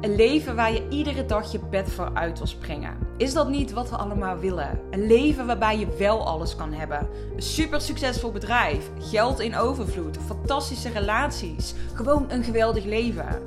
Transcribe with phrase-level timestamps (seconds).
[0.00, 2.98] Een leven waar je iedere dag je bed voor uit wil springen.
[3.16, 4.80] Is dat niet wat we allemaal willen?
[4.90, 7.08] Een leven waarbij je wel alles kan hebben.
[7.36, 13.42] Een super succesvol bedrijf, geld in overvloed, fantastische relaties, gewoon een geweldig leven.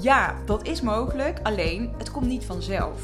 [0.00, 3.00] Ja, dat is mogelijk, alleen het komt niet vanzelf.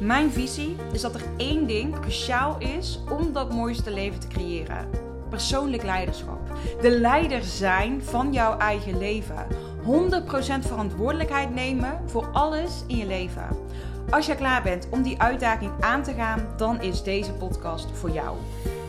[0.00, 4.88] Mijn visie is dat er één ding cruciaal is om dat mooiste leven te creëren:
[5.28, 6.52] persoonlijk leiderschap.
[6.80, 9.46] De leider zijn van jouw eigen leven.
[9.84, 9.86] 100%
[10.60, 13.48] verantwoordelijkheid nemen voor alles in je leven.
[14.10, 18.10] Als je klaar bent om die uitdaging aan te gaan, dan is deze podcast voor
[18.10, 18.36] jou.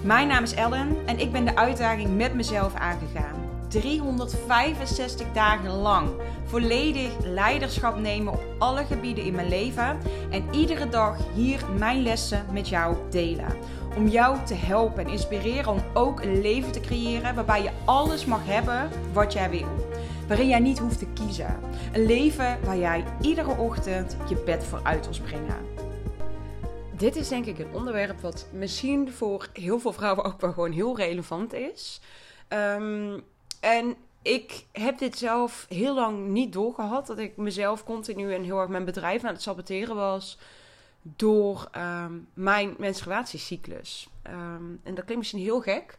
[0.02, 3.36] Mijn naam is Ellen en ik ben de uitdaging met mezelf aangegaan.
[3.68, 6.10] 365 dagen lang
[6.46, 9.98] volledig leiderschap nemen op alle gebieden in mijn leven
[10.30, 13.56] en iedere dag hier mijn lessen met jou delen.
[13.96, 18.26] Om jou te helpen en inspireren om ook een leven te creëren waarbij je alles
[18.26, 19.85] mag hebben wat jij wil
[20.28, 21.60] waarin jij niet hoeft te kiezen.
[21.94, 25.66] Een leven waar jij iedere ochtend je bed voor uit wil springen.
[26.98, 30.72] Dit is denk ik een onderwerp wat misschien voor heel veel vrouwen ook wel gewoon
[30.72, 32.02] heel relevant is.
[32.50, 33.24] Um,
[33.60, 37.08] en ik heb dit zelf heel lang niet doorgehad.
[37.08, 40.38] Dat ik mezelf continu en heel erg mijn bedrijf aan het saboteren was.
[41.02, 44.10] Door um, mijn menstruatiecyclus.
[44.28, 45.98] Um, en dat klinkt misschien heel gek.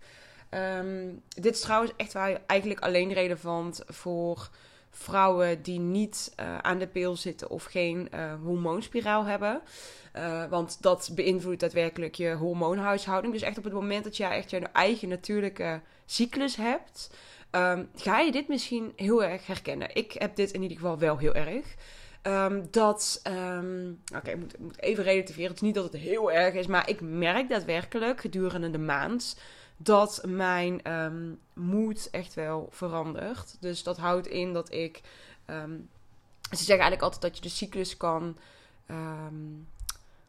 [0.57, 4.49] Um, dit is trouwens echt wel eigenlijk alleen relevant voor
[4.91, 9.61] vrouwen die niet uh, aan de pil zitten of geen uh, hormoonspiraal hebben.
[10.17, 13.33] Uh, want dat beïnvloedt daadwerkelijk je hormoonhuishouding.
[13.33, 17.11] Dus echt op het moment dat jij echt je eigen natuurlijke cyclus hebt,
[17.51, 19.95] um, ga je dit misschien heel erg herkennen.
[19.95, 21.75] Ik heb dit in ieder geval wel heel erg.
[22.27, 25.47] Um, dat, um, oké, ik, ik moet even relativeren.
[25.47, 29.41] Het is niet dat het heel erg is, maar ik merk daadwerkelijk gedurende de maand
[29.77, 33.57] dat mijn um, moed echt wel verandert.
[33.61, 35.01] Dus dat houdt in dat ik.
[36.51, 38.37] Ze zeggen eigenlijk altijd dat je de cyclus kan.
[38.91, 39.69] Um,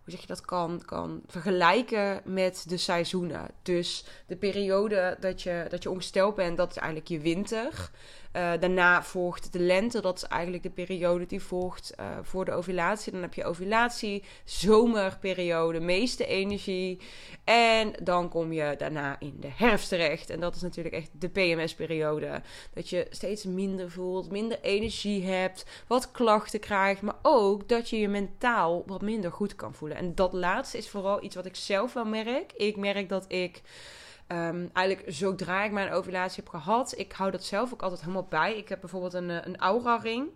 [0.07, 3.47] hoe zeg je dat kan, kan vergelijken met de seizoenen.
[3.61, 7.91] Dus de periode dat je, dat je ongesteld bent, dat is eigenlijk je winter.
[8.37, 12.51] Uh, daarna volgt de lente, dat is eigenlijk de periode die volgt uh, voor de
[12.51, 13.11] ovulatie.
[13.11, 16.99] Dan heb je ovulatie, zomerperiode, meeste energie.
[17.43, 20.29] En dan kom je daarna in de herfst terecht.
[20.29, 22.41] En dat is natuurlijk echt de PMS-periode.
[22.73, 27.01] Dat je steeds minder voelt, minder energie hebt, wat klachten krijgt.
[27.01, 29.96] Maar ook dat je je mentaal wat minder goed kan voelen.
[29.97, 32.53] En dat laatste is vooral iets wat ik zelf wel merk.
[32.53, 33.61] Ik merk dat ik.
[34.31, 38.27] Um, eigenlijk zodra ik mijn ovulatie heb gehad, ik hou dat zelf ook altijd helemaal
[38.29, 38.57] bij.
[38.57, 40.29] Ik heb bijvoorbeeld een, eh, een aura ring.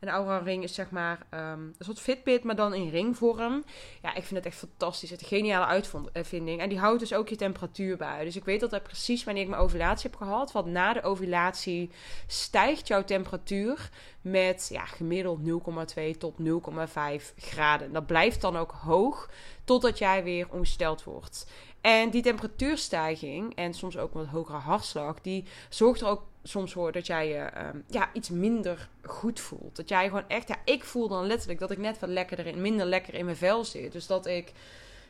[0.00, 1.40] Een aura ring is zeg maar um,
[1.78, 3.64] een soort Fitbit, maar dan in ringvorm.
[4.02, 5.10] Ja, ik vind het echt fantastisch.
[5.10, 5.66] Het is een geniale
[6.12, 6.60] uitvinding.
[6.60, 8.24] En die houdt dus ook je temperatuur bij.
[8.24, 10.52] Dus ik weet altijd precies wanneer ik mijn ovulatie heb gehad.
[10.52, 11.90] Want na de ovulatie
[12.26, 17.92] stijgt jouw temperatuur met ja, gemiddeld 0,2 tot 0,5 graden.
[17.92, 19.30] Dat blijft dan ook hoog
[19.64, 21.46] totdat jij weer ongesteld wordt.
[21.80, 26.92] En die temperatuurstijging en soms ook wat hogere hartslag, die zorgt er ook soms voor
[26.92, 29.76] dat jij je um, ja, iets minder goed voelt.
[29.76, 32.60] Dat jij gewoon echt, ja, ik voel dan letterlijk dat ik net wat lekkerder in,
[32.60, 33.92] minder lekker in mijn vel zit.
[33.92, 34.52] Dus dat ik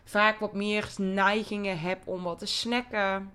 [0.04, 3.32] vaak wat meer neigingen heb om wat te snacken.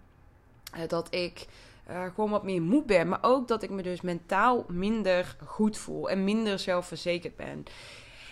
[0.75, 1.45] Uh, dat ik
[1.89, 3.07] uh, gewoon wat meer moe ben.
[3.07, 7.65] Maar ook dat ik me dus mentaal minder goed voel en minder zelfverzekerd ben.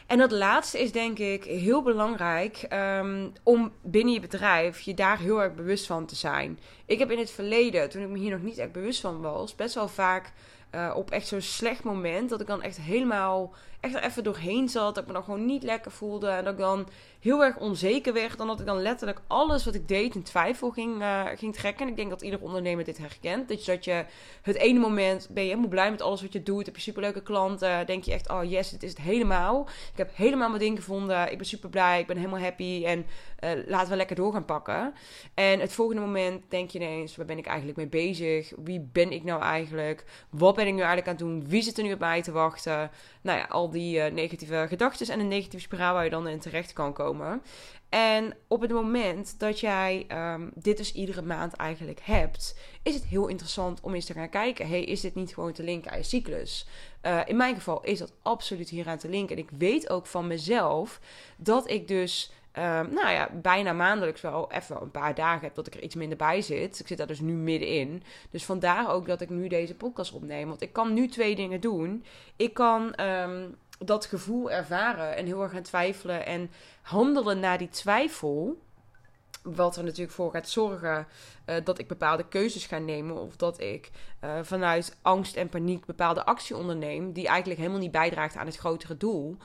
[0.08, 5.20] En dat laatste is denk ik heel belangrijk um, om binnen je bedrijf je daar
[5.20, 6.60] heel erg bewust van te zijn.
[6.86, 9.56] Ik heb in het verleden, toen ik me hier nog niet echt bewust van was,
[9.56, 10.32] best wel vaak
[10.76, 14.70] uh, op echt zo'n slecht moment dat ik dan echt helemaal echt er even doorheen
[14.70, 14.96] zat.
[14.96, 16.30] Dat ik me dan gewoon niet lekker voelde.
[16.30, 16.88] En dat ik dan
[17.20, 18.38] heel erg onzeker werd.
[18.38, 21.86] Dan dat ik dan letterlijk alles wat ik deed in twijfel ging, uh, ging trekken.
[21.86, 23.48] En ik denk dat ieder ondernemer dit herkent.
[23.48, 24.06] Dus dat je
[24.42, 26.66] het ene moment ben je helemaal blij met alles wat je doet.
[26.66, 27.86] Heb je superleuke klanten.
[27.86, 29.68] Denk je echt, oh yes, dit is het helemaal.
[29.92, 31.32] Ik heb helemaal mijn ding gevonden.
[31.32, 32.00] Ik ben super blij.
[32.00, 32.84] Ik ben helemaal happy.
[32.86, 33.06] En
[33.44, 34.94] uh, laten we lekker door gaan pakken.
[35.34, 38.52] En het volgende moment denk je ineens, waar ben ik eigenlijk mee bezig?
[38.64, 40.06] Wie ben ik nou eigenlijk?
[40.30, 41.48] Wat ben ik nu eigenlijk aan het doen?
[41.48, 42.92] Wie zit er nu op mij te wachten?
[43.22, 46.40] Nou ja, al die uh, negatieve gedachten en een negatieve spiraal waar je dan in
[46.40, 47.42] terecht kan komen.
[47.90, 53.06] En op het moment dat jij um, dit dus iedere maand eigenlijk hebt, is het
[53.06, 55.98] heel interessant om eens te gaan kijken: hey, is dit niet gewoon te linken aan
[55.98, 56.68] je cyclus?
[57.02, 59.36] Uh, in mijn geval is dat absoluut hier aan te linken.
[59.36, 61.00] En ik weet ook van mezelf
[61.38, 65.68] dat ik dus Um, nou ja, bijna maandelijks wel even een paar dagen heb dat
[65.68, 66.80] ik er iets minder bij zit.
[66.80, 68.04] Ik zit daar dus nu middenin.
[68.30, 70.48] Dus vandaar ook dat ik nu deze podcast opneem.
[70.48, 72.06] Want ik kan nu twee dingen doen.
[72.36, 76.52] Ik kan um, dat gevoel ervaren en heel erg gaan twijfelen en
[76.82, 78.62] handelen naar die twijfel.
[79.44, 81.08] Wat er natuurlijk voor gaat zorgen
[81.46, 83.16] uh, dat ik bepaalde keuzes ga nemen.
[83.16, 83.90] Of dat ik
[84.24, 87.14] uh, vanuit angst en paniek bepaalde actie onderneem.
[87.14, 89.38] Die eigenlijk helemaal niet bijdraagt aan het grotere doel.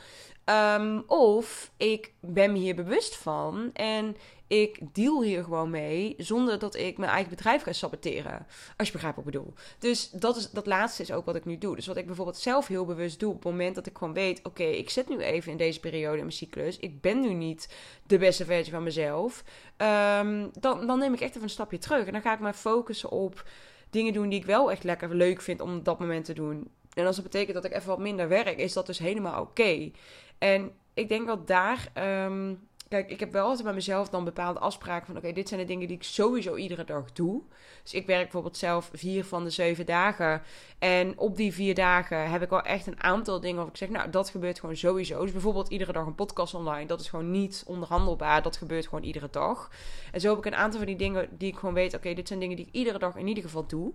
[0.50, 4.16] Um, of ik ben me hier bewust van en
[4.46, 8.46] ik deal hier gewoon mee zonder dat ik mijn eigen bedrijf ga saboteren.
[8.76, 9.54] Als je begrijpt wat ik bedoel.
[9.78, 11.76] Dus dat, is, dat laatste is ook wat ik nu doe.
[11.76, 14.40] Dus wat ik bijvoorbeeld zelf heel bewust doe op het moment dat ik gewoon weet:
[14.42, 16.78] oké, ik zit nu even in deze periode in mijn cyclus.
[16.78, 17.74] Ik ben nu niet
[18.06, 19.44] de beste versie van mezelf.
[19.76, 22.06] Um, dan, dan neem ik echt even een stapje terug.
[22.06, 23.44] En dan ga ik me focussen op
[23.90, 26.70] dingen doen die ik wel echt lekker leuk vind om op dat moment te doen.
[26.96, 29.90] En als dat betekent dat ik even wat minder werk, is dat dus helemaal oké.
[30.38, 31.92] En ik denk dat daar.
[32.24, 35.60] Um, kijk, ik heb wel altijd bij mezelf dan bepaalde afspraken van: oké, dit zijn
[35.60, 37.42] de dingen die ik sowieso iedere dag doe.
[37.82, 40.42] Dus ik werk bijvoorbeeld zelf vier van de zeven dagen.
[40.78, 43.88] En op die vier dagen heb ik wel echt een aantal dingen of ik zeg:
[43.88, 45.22] nou, dat gebeurt gewoon sowieso.
[45.22, 46.86] Dus bijvoorbeeld iedere dag een podcast online.
[46.86, 48.42] Dat is gewoon niet onderhandelbaar.
[48.42, 49.70] Dat gebeurt gewoon iedere dag.
[50.12, 52.28] En zo heb ik een aantal van die dingen die ik gewoon weet: oké, dit
[52.28, 53.92] zijn dingen die ik iedere dag in ieder geval doe.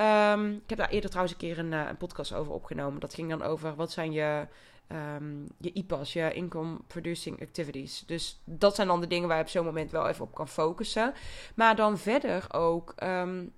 [0.00, 3.00] Um, ik heb daar eerder trouwens een keer een, uh, een podcast over opgenomen.
[3.00, 4.46] Dat ging dan over wat zijn je
[4.88, 8.04] um, je IPAS, je Income Producing Activities.
[8.06, 10.48] Dus dat zijn dan de dingen waar je op zo'n moment wel even op kan
[10.48, 11.14] focussen.
[11.54, 12.94] Maar dan verder ook.
[13.02, 13.52] Um,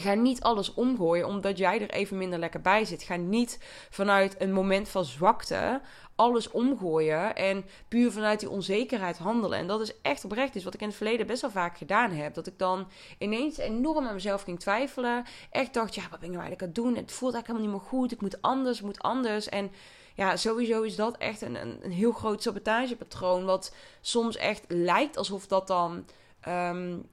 [0.00, 3.02] Ga niet alles omgooien omdat jij er even minder lekker bij zit.
[3.02, 3.58] Ga niet
[3.90, 5.80] vanuit een moment van zwakte
[6.14, 9.58] alles omgooien en puur vanuit die onzekerheid handelen.
[9.58, 12.10] En dat is echt oprecht is wat ik in het verleden best wel vaak gedaan
[12.10, 12.34] heb.
[12.34, 15.24] Dat ik dan ineens enorm aan mezelf ging twijfelen.
[15.50, 17.02] Echt dacht, ja, wat ben ik nou eigenlijk aan het doen?
[17.02, 18.12] Het voelt eigenlijk helemaal niet meer goed.
[18.12, 19.48] Ik moet anders, moet anders.
[19.48, 19.70] En
[20.14, 23.44] ja, sowieso is dat echt een, een, een heel groot sabotagepatroon.
[23.44, 26.04] Wat soms echt lijkt alsof dat dan.
[26.48, 27.10] Um,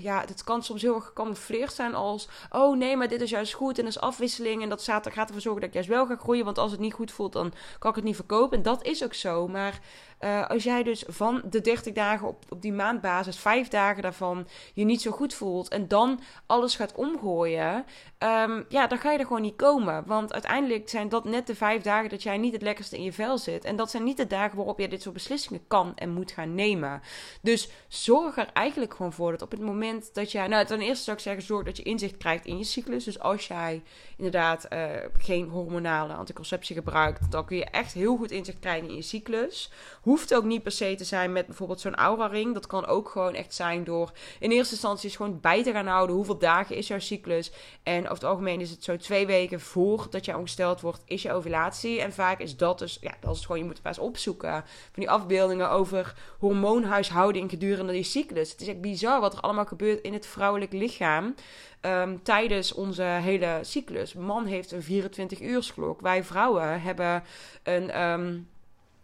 [0.00, 2.28] ja, het kan soms heel erg gecamoufleerd zijn als...
[2.50, 4.62] oh nee, maar dit is juist goed en dat is afwisseling...
[4.62, 6.44] en dat gaat ervoor zorgen dat ik juist wel ga groeien...
[6.44, 8.56] want als het niet goed voelt, dan kan ik het niet verkopen.
[8.56, 9.80] En dat is ook zo, maar
[10.20, 14.46] uh, als jij dus van de 30 dagen op, op die maandbasis, vijf dagen daarvan
[14.74, 17.84] je niet zo goed voelt en dan alles gaat omgooien,
[18.18, 20.02] um, ja, dan ga je er gewoon niet komen.
[20.06, 23.12] Want uiteindelijk zijn dat net de vijf dagen dat jij niet het lekkerste in je
[23.12, 23.64] vel zit.
[23.64, 26.54] En dat zijn niet de dagen waarop je dit soort beslissingen kan en moet gaan
[26.54, 27.00] nemen.
[27.42, 31.04] Dus zorg er eigenlijk gewoon voor dat op het moment dat jij, nou, ten eerste
[31.04, 33.04] zou ik zeggen, zorg dat je inzicht krijgt in je cyclus.
[33.04, 33.82] Dus als jij
[34.16, 34.84] inderdaad uh,
[35.18, 39.70] geen hormonale anticonceptie gebruikt, dan kun je echt heel goed inzicht krijgen in je cyclus.
[40.06, 42.54] Hoeft ook niet per se te zijn met bijvoorbeeld zo'n aura-ring.
[42.54, 45.86] Dat kan ook gewoon echt zijn door in eerste instantie eens gewoon bij te gaan
[45.86, 46.16] houden.
[46.16, 47.52] Hoeveel dagen is jouw cyclus?
[47.82, 51.32] En over het algemeen is het zo twee weken voordat jij ongesteld wordt, is je
[51.32, 52.00] ovulatie.
[52.00, 54.52] En vaak is dat dus, ja, dat is gewoon, je moet het pas opzoeken.
[54.92, 58.50] Van die afbeeldingen over hormoonhuishouding gedurende die cyclus.
[58.50, 61.34] Het is echt bizar wat er allemaal gebeurt in het vrouwelijk lichaam.
[61.80, 64.14] Um, tijdens onze hele cyclus.
[64.14, 66.00] Man heeft een 24 uursklok.
[66.00, 67.22] Wij vrouwen hebben
[67.62, 68.02] een.
[68.02, 68.54] Um,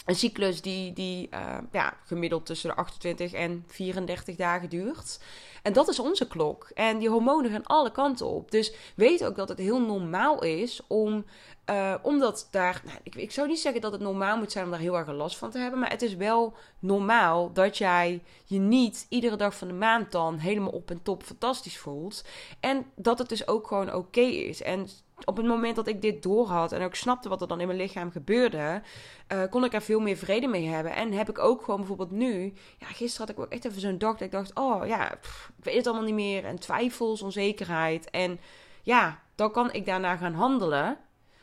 [0.05, 5.21] een cyclus die, die uh, ja, gemiddeld tussen de 28 en 34 dagen duurt.
[5.63, 6.71] En dat is onze klok.
[6.75, 8.51] En die hormonen gaan alle kanten op.
[8.51, 11.25] Dus weet ook dat het heel normaal is om.
[11.71, 12.83] Uh, omdat daar.
[12.85, 15.09] Nou, ik, ik zou niet zeggen dat het normaal moet zijn om daar heel erg
[15.09, 15.81] last van te hebben.
[15.81, 20.39] Maar het is wel normaal dat jij je niet iedere dag van de maand dan
[20.39, 22.25] helemaal op en top fantastisch voelt.
[22.61, 24.63] En dat het dus ook gewoon oké is.
[24.63, 24.89] En
[25.27, 27.79] op het moment dat ik dit doorhad en ook snapte wat er dan in mijn
[27.79, 28.83] lichaam gebeurde,
[29.33, 30.95] uh, kon ik er veel meer vrede mee hebben.
[30.95, 33.99] En heb ik ook gewoon bijvoorbeeld nu, ja, gisteren had ik ook echt even zo'n
[33.99, 35.19] dag dat ik dacht, oh ja, ik
[35.63, 36.45] weet het allemaal niet meer.
[36.45, 38.11] En twijfels, onzekerheid.
[38.11, 38.41] En
[38.83, 40.99] ja, dan kan ik daarna gaan handelen.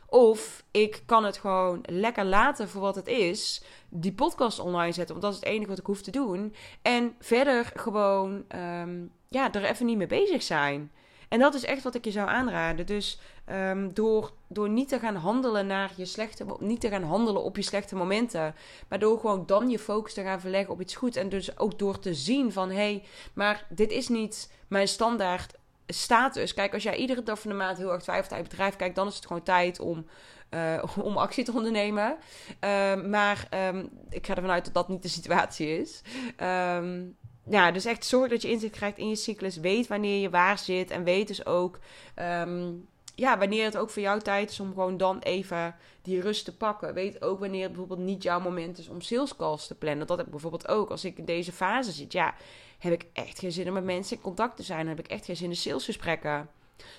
[0.05, 3.63] Of ik kan het gewoon lekker laten voor wat het is.
[3.89, 6.55] Die podcast online zetten, want dat is het enige wat ik hoef te doen.
[6.81, 10.91] En verder gewoon, um, ja, er even niet mee bezig zijn.
[11.29, 12.85] En dat is echt wat ik je zou aanraden.
[12.85, 13.19] Dus
[13.51, 17.55] um, door, door niet te gaan handelen naar je slechte, niet te gaan handelen op
[17.55, 18.55] je slechte momenten,
[18.87, 21.15] maar door gewoon dan je focus te gaan verleggen op iets goed.
[21.15, 25.53] En dus ook door te zien van hé, hey, maar dit is niet mijn standaard
[25.87, 26.53] status.
[26.53, 28.95] Kijk, als jij iedere dag van de maand heel erg twijfelt aan je bedrijf, kijk,
[28.95, 30.05] dan is het gewoon tijd om,
[30.49, 32.17] uh, om actie te ondernemen.
[32.63, 36.01] Uh, maar um, ik ga ervan uit dat dat niet de situatie is.
[36.41, 37.17] Um,
[37.49, 39.57] ja, dus echt zorg dat je inzicht krijgt in je cyclus.
[39.57, 40.91] Weet wanneer je waar zit.
[40.91, 41.79] En weet dus ook
[42.15, 42.87] um,
[43.19, 46.55] ja, wanneer het ook voor jou tijd is om gewoon dan even die rust te
[46.55, 46.93] pakken.
[46.93, 50.07] Weet ook wanneer het bijvoorbeeld niet jouw moment is om sales calls te plannen.
[50.07, 50.89] Dat heb ik bijvoorbeeld ook.
[50.89, 52.35] Als ik in deze fase zit, ja,
[52.79, 54.79] heb ik echt geen zin om met mensen in contact te zijn.
[54.79, 56.49] Dan heb ik echt geen zin in salesgesprekken.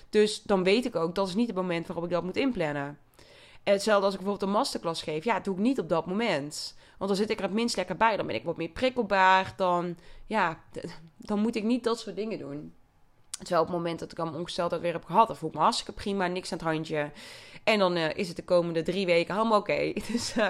[0.09, 2.97] Dus dan weet ik ook, dat is niet het moment waarop ik dat moet inplannen.
[3.63, 5.23] Hetzelfde als ik bijvoorbeeld een masterclass geef.
[5.23, 6.75] Ja, dat doe ik niet op dat moment.
[6.97, 8.17] Want dan zit ik er het minst lekker bij.
[8.17, 9.53] Dan ben ik wat meer prikkelbaar.
[9.55, 10.63] Dan, ja,
[11.17, 12.73] dan moet ik niet dat soort dingen doen.
[13.37, 15.61] Terwijl op het moment dat ik al ongesteldheid weer heb gehad, dan voel ik me
[15.61, 17.11] hartstikke prima, niks aan het handje.
[17.63, 19.93] En dan uh, is het de komende drie weken helemaal oké.
[20.11, 20.49] Dus uh,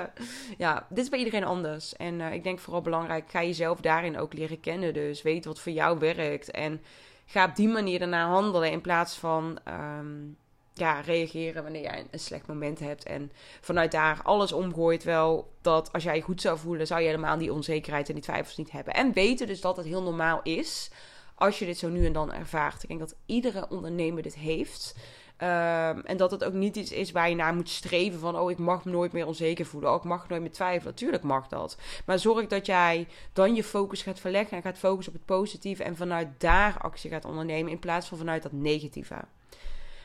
[0.58, 1.96] ja, dit is bij iedereen anders.
[1.96, 4.94] En uh, ik denk vooral belangrijk, ga jezelf daarin ook leren kennen.
[4.94, 6.52] Dus weet wat voor jou werkt.
[6.52, 6.82] En
[7.26, 9.60] ga op die manier daarna handelen in plaats van
[10.00, 10.38] um,
[10.74, 13.04] ja, reageren wanneer jij een slecht moment hebt.
[13.04, 15.04] En vanuit daar alles omgooit.
[15.04, 18.24] Wel dat als jij je goed zou voelen, zou je helemaal die onzekerheid en die
[18.24, 18.94] twijfels niet hebben.
[18.94, 20.92] En weten dus dat het heel normaal is
[21.36, 22.84] als je dit zo nu en dan ervaart.
[22.84, 24.96] Ik denk dat iedere ondernemer dit heeft.
[25.38, 28.38] Um, en dat het ook niet iets is waar je naar moet streven van...
[28.38, 29.90] oh, ik mag me nooit meer onzeker voelen.
[29.90, 30.94] Oh, ik mag nooit meer twijfelen.
[30.94, 31.78] Natuurlijk mag dat.
[32.06, 34.58] Maar zorg dat jij dan je focus gaat verleggen...
[34.58, 35.84] en gaat focussen op het positieve...
[35.84, 37.72] en vanuit daar actie gaat ondernemen...
[37.72, 39.16] in plaats van vanuit dat negatieve.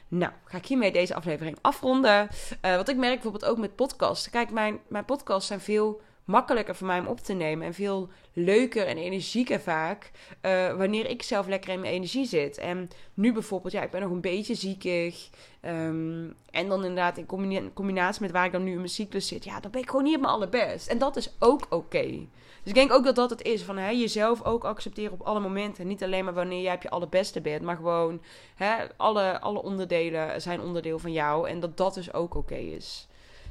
[0.09, 2.29] Nou, ga ik hiermee deze aflevering afronden.
[2.65, 4.31] Uh, wat ik merk bijvoorbeeld ook met podcasts.
[4.31, 7.67] Kijk, mijn, mijn podcasts zijn veel makkelijker voor mij om op te nemen.
[7.67, 10.11] En veel leuker en energieker vaak.
[10.43, 12.59] Uh, wanneer ik zelf lekker in mijn energie zit.
[12.59, 15.29] En nu bijvoorbeeld, ja, ik ben nog een beetje ziekig.
[15.63, 19.45] Um, en dan inderdaad in combinatie met waar ik dan nu in mijn cyclus zit.
[19.45, 20.89] Ja, dan ben ik gewoon niet op mijn allerbest.
[20.89, 22.27] En dat is ook oké.
[22.67, 23.63] Dus ik denk ook dat dat het is.
[23.63, 25.87] Van hè, jezelf ook accepteren op alle momenten.
[25.87, 27.63] Niet alleen maar wanneer jij op je allerbeste bent.
[27.63, 28.23] Maar gewoon
[28.55, 31.49] hè, alle, alle onderdelen zijn onderdeel van jou.
[31.49, 33.09] En dat dat dus ook oké is.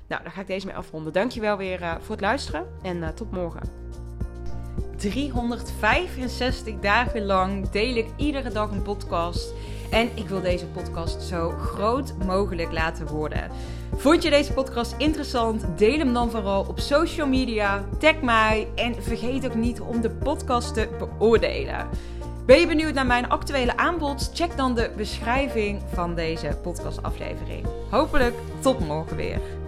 [0.08, 1.14] Nou, daar ga ik deze mee afronden.
[1.14, 3.70] Dankjewel weer uh, voor het luisteren en uh, tot morgen.
[4.98, 9.54] 365 dagen lang deel ik iedere dag een podcast.
[9.92, 13.52] En ik wil deze podcast zo groot mogelijk laten worden.
[13.98, 15.66] Vond je deze podcast interessant?
[15.78, 17.86] Deel hem dan vooral op social media.
[18.00, 21.88] Tag mij en vergeet ook niet om de podcast te beoordelen.
[22.46, 24.32] Ben je benieuwd naar mijn actuele aanbod?
[24.34, 27.66] Check dan de beschrijving van deze podcastaflevering.
[27.90, 29.65] Hopelijk tot morgen weer.